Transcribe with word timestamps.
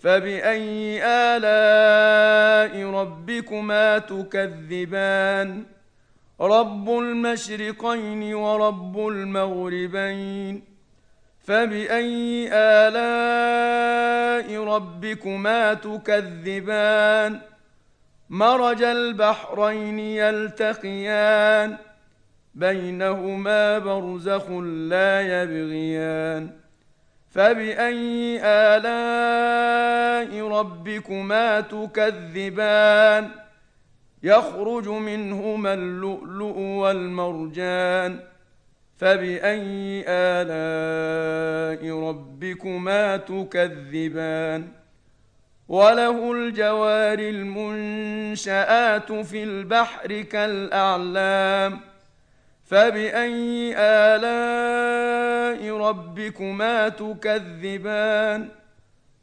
فباي 0.00 1.00
الاء 1.04 2.90
ربكما 2.90 3.98
تكذبان 3.98 5.64
رب 6.40 6.90
المشرقين 6.90 8.34
ورب 8.34 9.08
المغربين 9.08 10.62
فباي 11.40 12.48
الاء 12.52 14.64
ربكما 14.64 15.74
تكذبان 15.74 17.40
مرج 18.30 18.82
البحرين 18.82 19.98
يلتقيان 19.98 21.76
بينهما 22.54 23.78
برزخ 23.78 24.50
لا 24.90 25.20
يبغيان 25.20 26.50
فباي 27.30 28.40
الاء 28.44 30.48
ربكما 30.48 31.60
تكذبان 31.60 33.30
يخرج 34.22 34.88
منهما 34.88 35.74
اللؤلؤ 35.74 36.58
والمرجان 36.58 38.20
فباي 38.96 40.04
الاء 40.08 41.98
ربكما 42.08 43.16
تكذبان 43.16 44.68
وله 45.68 46.32
الجوار 46.32 47.18
المنشات 47.18 49.12
في 49.12 49.42
البحر 49.42 50.20
كالاعلام 50.20 51.89
فباي 52.70 53.74
الاء 53.76 55.76
ربكما 55.76 56.88
تكذبان 56.88 58.48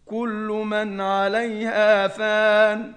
كل 0.05 0.63
من 0.65 1.01
عليها 1.01 2.07
فان 2.07 2.93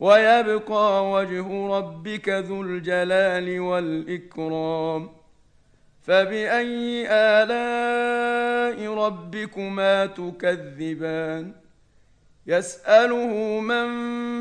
ويبقى 0.00 1.10
وجه 1.10 1.78
ربك 1.78 2.28
ذو 2.28 2.62
الجلال 2.62 3.60
والاكرام 3.60 5.10
فباي 6.02 7.06
الاء 7.10 8.94
ربكما 8.94 10.06
تكذبان 10.06 11.52
يساله 12.46 13.60
من 13.60 13.88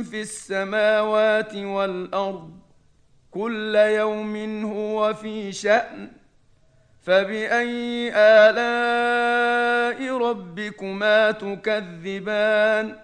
في 0.04 0.22
السماوات 0.22 1.56
والارض 1.56 2.57
كل 3.32 3.76
يوم 3.76 4.66
هو 4.66 5.14
في 5.14 5.52
شأن 5.52 6.08
فبأي 7.04 8.12
آلاء 8.16 10.18
ربكما 10.18 11.32
تكذبان؟ 11.32 12.96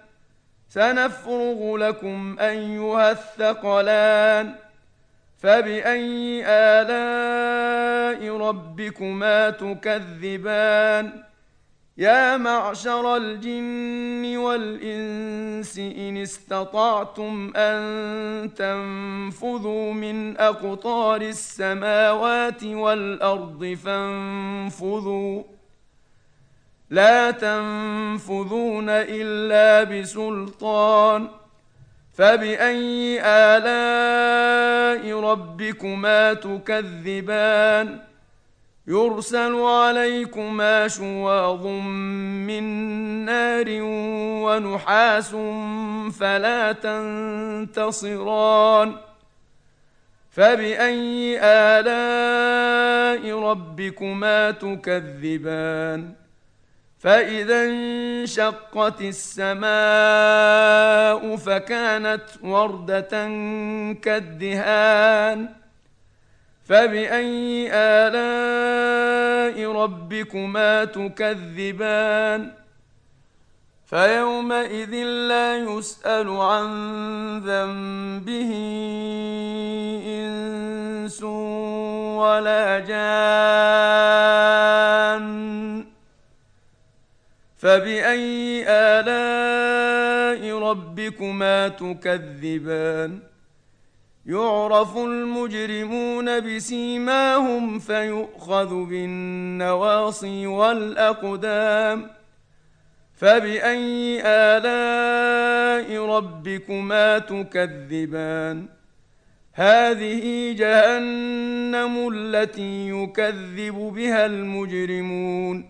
سنفرغ 0.68 1.76
لكم 1.76 2.36
أيها 2.40 3.10
الثقلان. 3.10 4.54
فبأي 5.38 6.44
آلاء 6.46 8.36
ربكما 8.36 9.50
تكذبان؟ 9.50 11.22
يا 11.98 12.36
معشر 12.36 13.16
الجن 13.16 14.36
والإنس 14.36 15.78
إن 15.78 16.16
استطعتم 16.16 17.52
أن 17.56 18.54
تنفذوا 18.54 19.92
من 19.92 20.36
أقطار 20.38 21.20
السماوات 21.20 22.64
والأرض 22.64 23.78
فانفذوا. 23.84 25.42
لا 26.90 27.30
تنفذون 27.30 28.86
إلا 28.88 29.84
بسلطان. 29.84 31.28
فبأي 32.12 33.20
آلاء 33.24 35.20
ربكما 35.20 36.34
تكذبان؟ 36.34 38.13
يرسل 38.86 39.54
عليكما 39.54 40.88
شواظ 40.88 41.66
من 42.46 42.64
نار 43.24 43.66
ونحاس 44.44 45.36
فلا 46.20 46.72
تنتصران. 46.72 48.94
فبأي 50.30 51.40
آلاء 51.42 53.38
ربكما 53.38 54.50
تكذبان؟ 54.50 56.12
فإذا 56.98 57.64
انشقت 57.64 59.00
السماء 59.00 59.66
فكانت 61.36 62.24
وردة 62.42 63.28
كالدهان. 63.94 65.63
فباي 66.64 67.68
الاء 67.72 69.72
ربكما 69.72 70.84
تكذبان 70.84 72.52
فيومئذ 73.86 74.94
لا 75.28 75.56
يسال 75.56 76.28
عن 76.28 76.68
ذنبه 77.40 78.52
انس 80.06 81.22
ولا 82.22 82.78
جان 82.78 83.04
فباي 87.56 88.64
الاء 88.68 90.58
ربكما 90.58 91.68
تكذبان 91.68 93.33
يعرف 94.26 94.96
المجرمون 94.96 96.40
بسيماهم 96.40 97.78
فيؤخذ 97.78 98.84
بالنواصي 98.84 100.46
والأقدام 100.46 102.10
فبأي 103.14 104.22
آلاء 104.24 106.06
ربكما 106.06 107.18
تكذبان؟ 107.18 108.66
هذه 109.52 110.52
جهنم 110.52 112.08
التي 112.14 112.88
يكذب 112.88 113.74
بها 113.74 114.26
المجرمون 114.26 115.68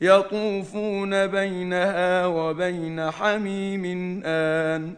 يطوفون 0.00 1.26
بينها 1.26 2.26
وبين 2.26 3.10
حميم 3.10 4.22
آن 4.24 4.96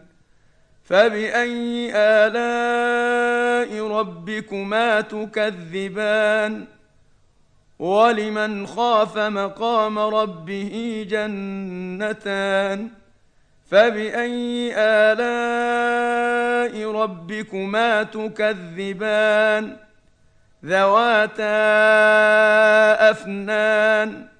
فباي 0.85 1.91
الاء 1.95 3.87
ربكما 3.87 5.01
تكذبان 5.01 6.65
ولمن 7.79 8.67
خاف 8.67 9.17
مقام 9.17 9.99
ربه 9.99 11.05
جنتان 11.09 12.89
فباي 13.71 14.73
الاء 14.77 15.31
ربكما 16.91 18.03
تكذبان 18.03 19.77
ذواتا 20.65 21.51
افنان 23.11 24.34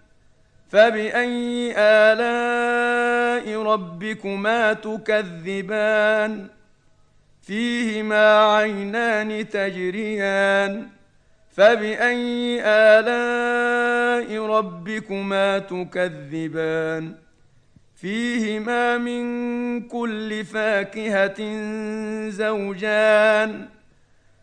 فباي 0.75 1.74
الاء 1.77 3.62
ربكما 3.62 4.74
تكذبان 4.74 6.48
فيهما 7.42 8.56
عينان 8.56 9.50
تجريان 9.50 10.88
فباي 11.51 12.62
الاء 12.62 14.45
ربكما 14.45 15.60
تكذبان 15.60 17.16
فيهما 17.95 18.98
من 18.98 19.25
كل 19.81 20.45
فاكهه 20.45 21.42
زوجان 22.30 23.66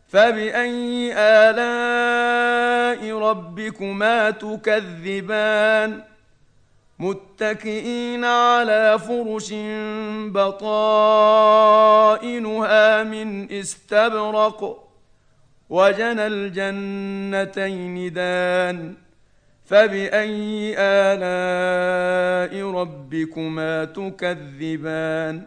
فباي 0.08 1.12
الاء 1.16 3.18
ربكما 3.18 4.30
تكذبان 4.30 6.12
متكئين 7.02 8.24
على 8.24 8.98
فرش 8.98 9.54
بطائنها 11.72 13.02
من 13.02 13.52
استبرق 13.52 14.88
وجنى 15.70 16.26
الجنتين 16.26 18.12
دان 18.12 18.94
فبأي 19.64 20.74
آلاء 20.78 22.70
ربكما 22.70 23.84
تكذبان 23.84 25.46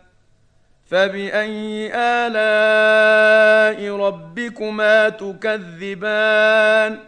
فباي 0.91 1.91
الاء 1.95 3.95
ربكما 3.95 5.09
تكذبان 5.09 6.99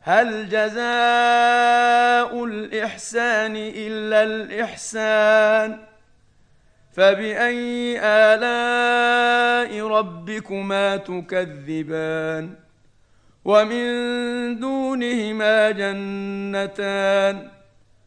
هل 0.00 0.48
جزاء 0.48 2.44
الاحسان 2.44 3.56
الا 3.56 4.22
الاحسان 4.22 5.78
فباي 6.92 7.98
الاء 8.00 9.86
ربكما 9.86 10.96
تكذبان 10.96 12.54
ومن 13.44 13.84
دونهما 14.60 15.70
جنتان 15.70 17.53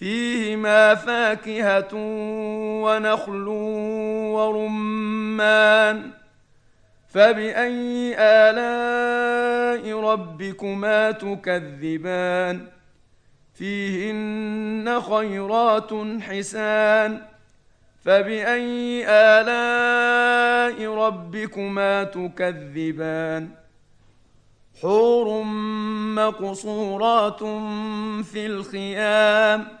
فيهما 0.00 0.94
فاكهة 0.94 1.88
ونخل 2.84 3.48
ورمان. 4.34 6.10
فبأي 7.08 8.14
آلاء 8.18 10.00
ربكما 10.00 11.10
تكذبان؟ 11.10 12.66
فيهن 13.54 15.00
خيرات 15.00 15.90
حسان. 16.20 17.22
فبأي 18.04 19.04
آلاء 19.08 20.94
ربكما 20.94 22.04
تكذبان؟ 22.04 23.48
حور 24.82 25.42
مقصورات 26.14 27.38
في 28.24 28.46
الخيام. 28.46 29.80